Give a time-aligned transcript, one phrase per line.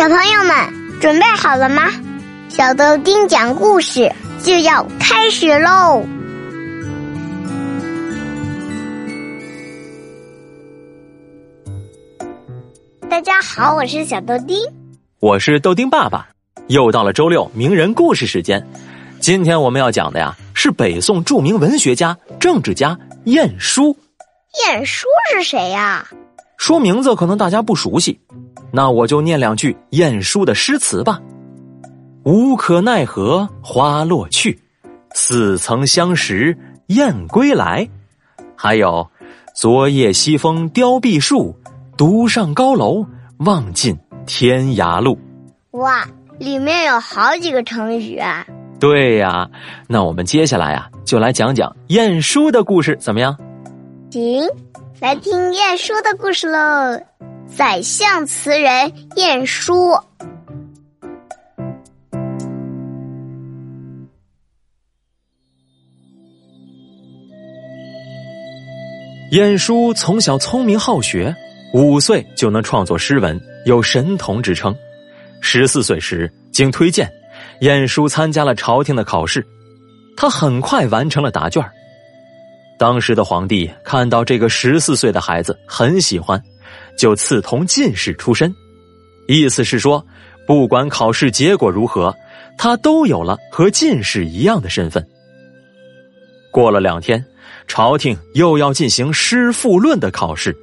[0.00, 1.92] 小朋友们准备好了吗？
[2.48, 4.10] 小豆丁讲故事
[4.42, 6.02] 就要开始喽！
[13.10, 14.56] 大家好，我是小豆丁，
[15.18, 16.30] 我是豆丁爸爸。
[16.68, 18.66] 又到了周六名人故事时间，
[19.20, 23.94] 今天我们要讲的呀是北宋著名文学家、政治家晏殊。
[24.66, 26.08] 晏殊是谁呀？
[26.60, 28.20] 说名字可能大家不熟悉，
[28.70, 31.18] 那我就念两句晏殊的诗词吧。
[32.22, 34.60] 无可奈何花落去，
[35.14, 37.88] 似曾相识燕归来。
[38.54, 39.08] 还有，
[39.54, 41.56] 昨夜西风凋碧树，
[41.96, 43.06] 独上高楼
[43.38, 45.18] 望尽天涯路。
[45.70, 46.06] 哇，
[46.38, 48.46] 里面有好几个成语啊！
[48.78, 49.48] 对呀，
[49.88, 53.34] 那我们接下来啊，就来讲讲晏殊的故事，怎么样？
[54.10, 54.42] 行。
[55.00, 57.00] 来听晏殊的故事喽。
[57.46, 59.94] 宰相词人晏殊。
[69.30, 71.34] 晏殊从小聪明好学，
[71.72, 74.74] 五岁就能创作诗文，有神童之称。
[75.40, 77.10] 十四岁时，经推荐，
[77.62, 79.46] 晏殊参加了朝廷的考试，
[80.14, 81.64] 他很快完成了答卷
[82.80, 86.42] 当时的皇帝看到这个十四岁的孩子很喜欢，
[86.96, 88.50] 就赐同进士出身，
[89.28, 90.02] 意思是说，
[90.46, 92.16] 不管考试结果如何，
[92.56, 95.06] 他都有了和进士一样的身份。
[96.50, 97.22] 过了两天，
[97.68, 100.56] 朝廷又要进行诗赋论的考试，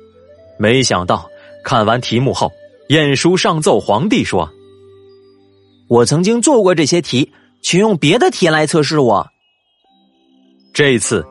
[0.58, 1.30] 没想到
[1.64, 2.52] 看完题目后，
[2.90, 4.52] 晏殊上奏皇帝说
[5.88, 9.28] ：“我曾经做过这些题，请用别的题来测试我。”
[10.74, 11.24] 这次。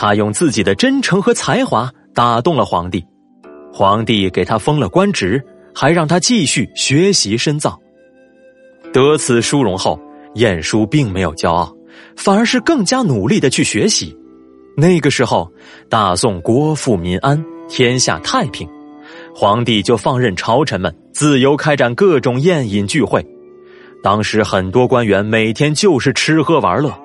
[0.00, 3.04] 他用自己的真诚和才华打动了皇帝，
[3.72, 7.76] 皇帝给他封了官职，还让他继续学习深造。
[8.92, 10.00] 得此殊荣后，
[10.36, 11.74] 晏殊并没有骄傲，
[12.14, 14.16] 反而是更加努力的去学习。
[14.76, 15.50] 那个时候，
[15.88, 18.68] 大宋国富民安，天下太平，
[19.34, 23.20] 皇帝就放任朝臣们自由开展各种宴饮聚会。
[24.00, 26.96] 当时很多官员每天就是吃喝玩乐。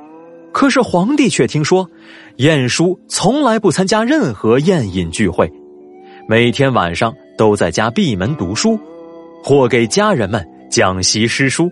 [0.53, 1.89] 可是皇帝却听说，
[2.37, 5.51] 晏殊从来不参加任何宴饮聚会，
[6.29, 8.79] 每天晚上都在家闭门读书，
[9.43, 11.69] 或给家人们讲习诗书。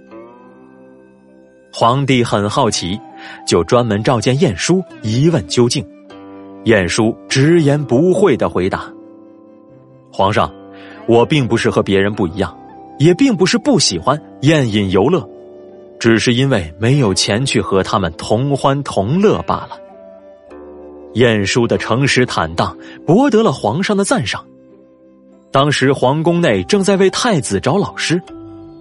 [1.71, 2.99] 皇帝很好奇，
[3.47, 5.85] 就专门召见晏殊，一问究竟。
[6.65, 8.91] 晏殊直言不讳的回答
[10.11, 10.51] ：“皇上，
[11.07, 12.55] 我并不是和别人不一样，
[12.99, 15.25] 也并不是不喜欢宴饮游乐。”
[16.01, 19.79] 只是因为没有钱去和他们同欢同乐罢了。
[21.13, 22.75] 晏殊的诚实坦荡
[23.05, 24.43] 博得了皇上的赞赏。
[25.51, 28.19] 当时皇宫内正在为太子找老师，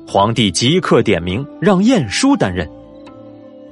[0.08, 2.66] 皇帝即刻点名让晏殊担任。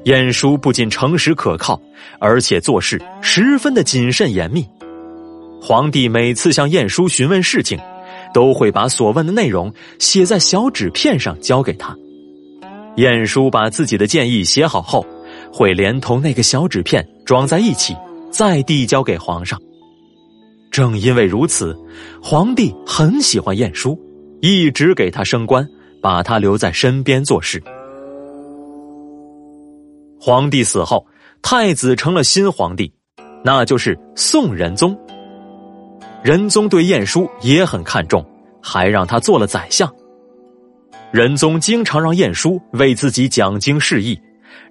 [0.04, 1.80] 晏殊不仅诚实可靠，
[2.18, 4.62] 而且做事十分的谨慎严密。
[5.58, 7.80] 皇帝每次向晏殊询问事情，
[8.34, 11.96] 都会把所问的内容写在小纸片上交给他。
[12.98, 15.06] 晏殊把自己的建议写好后，
[15.52, 17.96] 会连同那个小纸片装在一起，
[18.28, 19.56] 再递交给皇上。
[20.72, 21.78] 正因为如此，
[22.20, 23.96] 皇帝很喜欢晏殊，
[24.42, 25.64] 一直给他升官，
[26.02, 27.62] 把他留在身边做事。
[30.20, 31.06] 皇帝死后，
[31.40, 32.92] 太子成了新皇帝，
[33.44, 34.98] 那就是宋仁宗。
[36.24, 38.26] 仁宗对晏殊也很看重，
[38.60, 39.88] 还让他做了宰相。
[41.10, 44.20] 仁宗经常让晏殊为自己讲经释义，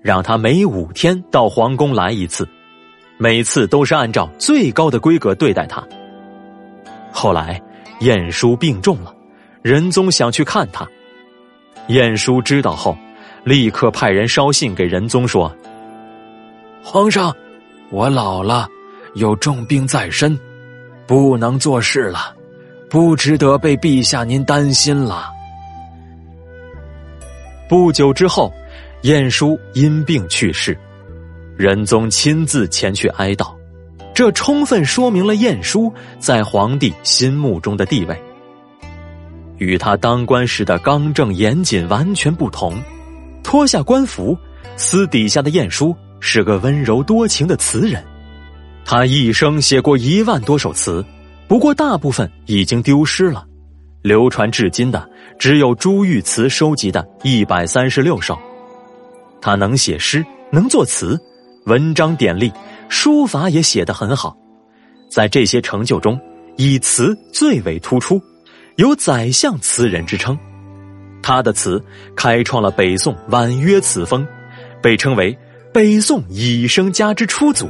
[0.02, 2.48] 让他每五天到皇宫来一次，
[3.18, 5.84] 每次都是按照最高的规格对待他。
[7.12, 7.60] 后来，
[8.02, 9.12] 晏殊病重了，
[9.64, 10.88] 仁宗想去看他，
[11.88, 12.96] 晏殊知道后，
[13.44, 15.52] 立刻派人捎信给仁宗说
[16.84, 17.36] ：“皇上，
[17.90, 18.70] 我老了，
[19.16, 20.40] 有重病在身，
[21.08, 22.36] 不能做事了，
[22.92, 25.32] 不值得被陛下您担心了。”
[27.68, 28.54] 不久之后，
[29.02, 30.78] 晏殊因病去世，
[31.58, 33.54] 仁宗亲自前去哀悼，
[34.14, 38.18] 这充分说明了晏殊在皇帝心目中的地位。
[39.58, 42.74] 与他当官时的刚正严谨完全不同，
[43.44, 44.38] 脱下官服，
[44.78, 48.04] 私底下的晏殊是个温柔多情的词人。
[48.86, 51.04] 他一生写过一万多首词，
[51.50, 53.44] 不过大部分已经丢失了。
[54.04, 58.38] 流传至今的只有朱玉祠收集的一百三十六首。
[59.42, 61.20] 他能写诗，能作词，
[61.66, 62.52] 文章典丽，
[62.90, 64.36] 书法也写得很好。
[65.10, 66.20] 在这些成就中，
[66.58, 68.22] 以词最为突出，
[68.76, 70.38] 有宰相词人之称。
[71.22, 71.84] 他的词
[72.16, 74.26] 开创了北宋婉约词风，
[74.82, 75.38] 被称为
[75.74, 77.68] 北宋以声家之初祖。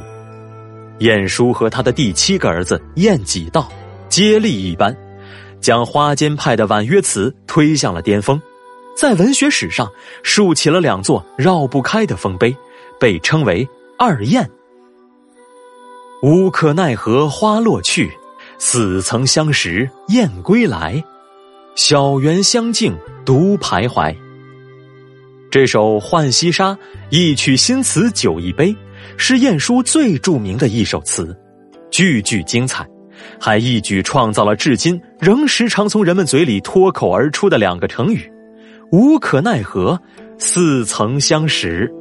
[1.00, 3.68] 晏殊和他的第七个儿子晏几道，
[4.08, 4.96] 接力一般，
[5.60, 8.40] 将花间派的婉约词推向了巅峰，
[8.96, 9.90] 在文学史上
[10.22, 12.56] 竖起了两座绕不开的丰碑，
[12.98, 13.68] 被称为
[13.98, 14.48] 二晏。
[16.22, 18.10] 无可奈何花落去，
[18.58, 21.02] 似曾相识燕归来。
[21.76, 24.12] 小园香径独徘徊。
[25.48, 26.72] 这首《浣溪沙》
[27.08, 28.76] 一曲新词酒一杯，
[29.16, 31.34] 是晏殊最著名的一首词，
[31.88, 32.84] 句句精彩，
[33.40, 38.30] 还一举创造了至今仍时常从人们嘴里脱口而出的两个成语：
[38.90, 40.00] 无可奈何，
[40.38, 41.92] 似曾相识。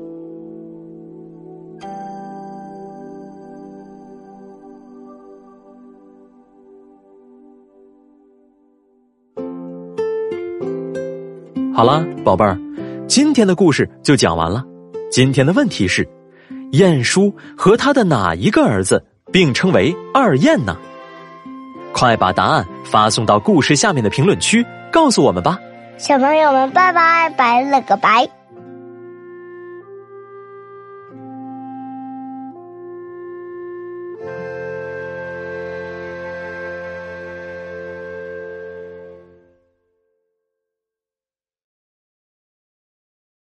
[11.74, 12.60] 好了，宝贝儿，
[13.08, 14.66] 今天的故事就讲完了。
[15.12, 16.08] 今天的问题是：
[16.72, 20.76] 晏殊和他的哪一个儿子并称为二晏呢？
[21.98, 25.58] 快把答案发送到故事下面的评论区，告诉我们吧。
[25.98, 28.30] 小朋友们，拜拜，拜了个拜。